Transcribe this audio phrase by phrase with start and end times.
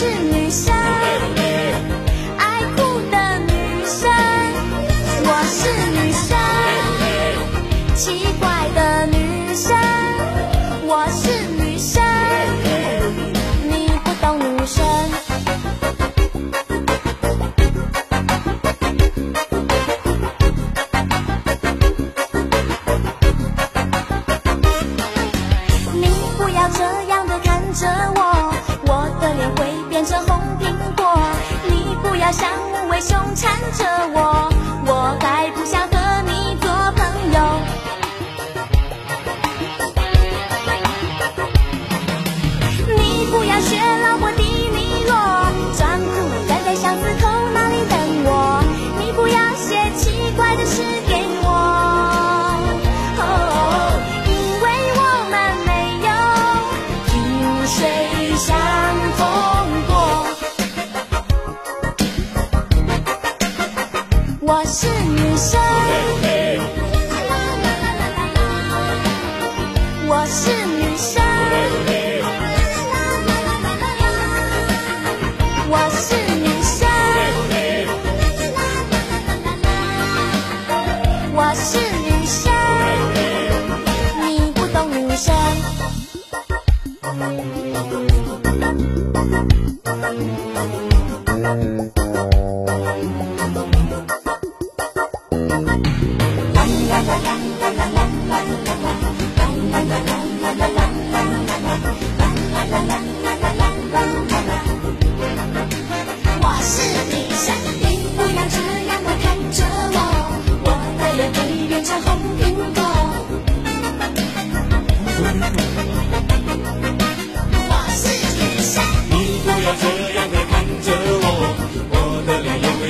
[0.00, 0.72] 是女生，
[2.38, 2.78] 爱哭
[3.10, 3.52] 的女
[3.84, 4.00] 生。
[5.26, 5.60] 我是
[5.92, 6.32] 女生，
[29.90, 31.04] 变成红苹果。
[31.68, 34.48] 你不要像无尾熊缠着我，
[34.86, 35.86] 我还不想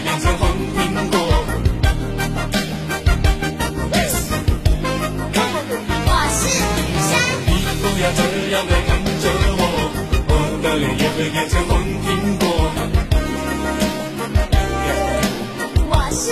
[0.00, 0.78] 变成红苹
[1.10, 1.16] 果。
[6.06, 6.40] 我是
[6.76, 7.10] 女生，
[7.46, 7.50] 你
[7.82, 8.20] 不要这
[8.50, 8.88] 样的看
[9.20, 9.24] 着
[9.58, 9.60] 我，
[10.28, 10.32] 我
[10.62, 11.70] 的脸也会变成红
[12.04, 12.06] 苹
[12.38, 12.42] 果。
[15.90, 16.22] 我是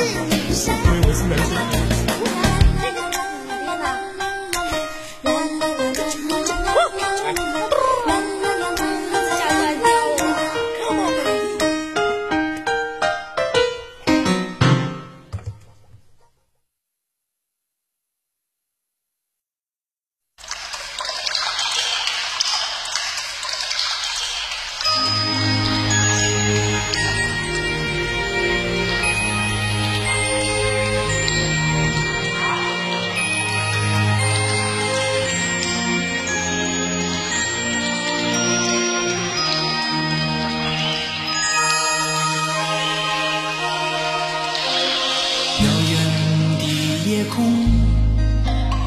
[47.36, 47.44] 空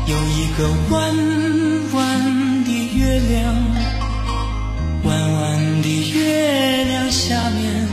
[0.07, 1.15] 有一个弯
[1.93, 3.53] 弯的月亮，
[5.03, 7.87] 弯弯的月亮下面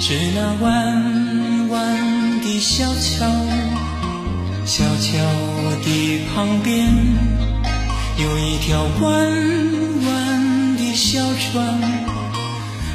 [0.00, 3.26] 是那弯弯的小桥，
[4.64, 5.12] 小桥
[5.84, 6.88] 的旁边
[8.16, 9.30] 有一条弯
[10.06, 11.78] 弯的小船，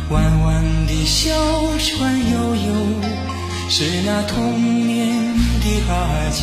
[0.10, 1.30] 弯弯的小
[1.78, 3.28] 船悠悠。
[3.70, 5.10] 是那童年
[5.60, 6.42] 的阿娇。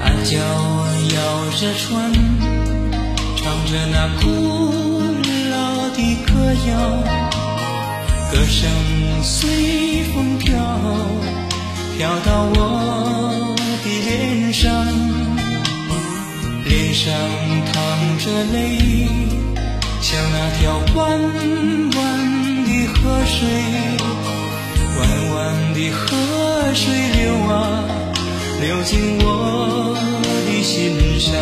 [0.00, 0.32] 阿娇
[1.14, 1.16] 摇
[1.58, 1.88] 着船，
[3.36, 4.24] 唱着那古
[5.50, 5.54] 老
[5.90, 6.30] 的歌
[6.68, 6.70] 谣，
[8.32, 8.70] 歌声
[9.24, 10.56] 随风飘，
[11.98, 14.86] 飘到我的脸上，
[16.64, 17.12] 脸上
[17.72, 17.74] 淌
[18.18, 18.56] 着泪，
[20.00, 20.98] 像那条弯
[21.96, 21.98] 弯
[22.64, 23.38] 的河水，
[24.96, 25.00] 弯
[25.34, 26.06] 弯的河
[26.72, 26.86] 水
[27.18, 27.52] 流啊，
[28.60, 29.26] 流进我
[30.46, 31.34] 的心上。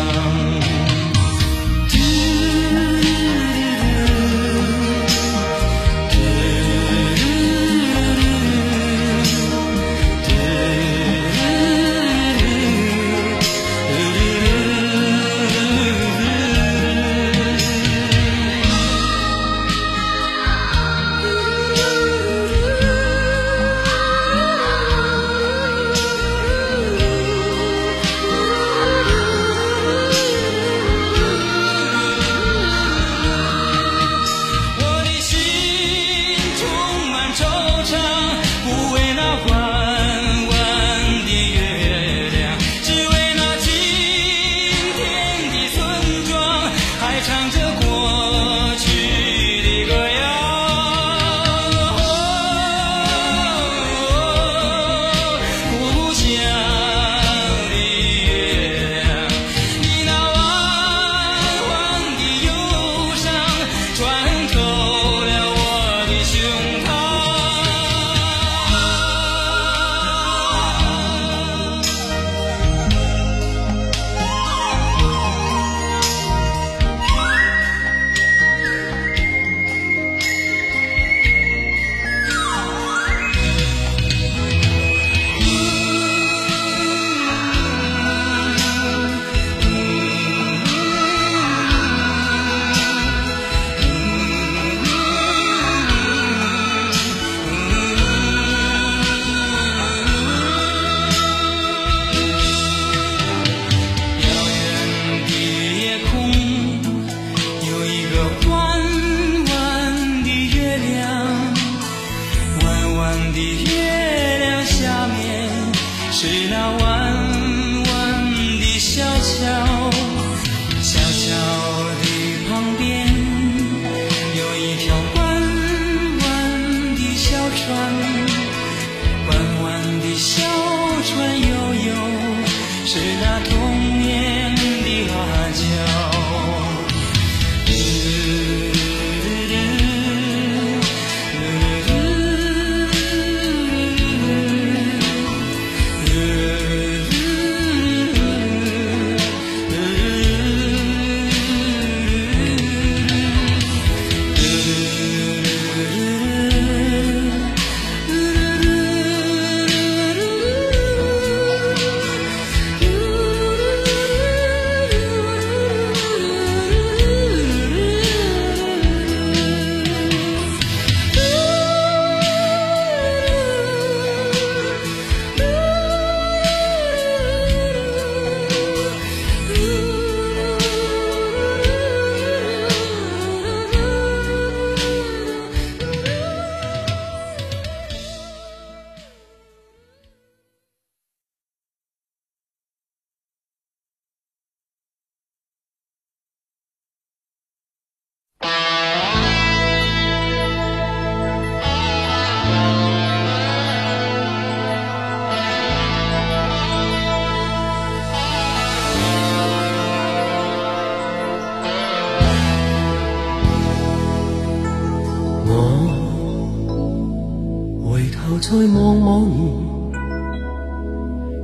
[218.49, 219.37] 再望往年，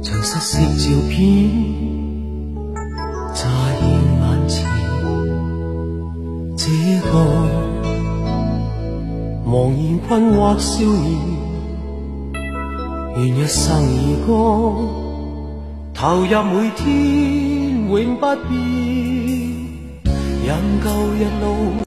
[0.01, 1.13] 像失色照片
[3.31, 3.45] 乍
[3.79, 3.85] 现
[4.21, 4.65] 眼前。
[6.57, 6.65] 这
[7.07, 7.13] 个
[9.47, 11.05] 茫然困惑少年，
[13.17, 14.33] 愿一生如歌
[15.93, 18.51] 投入每天，永不变，
[20.43, 21.45] 任旧日路。